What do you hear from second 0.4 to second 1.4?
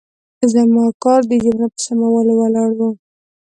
زما کار د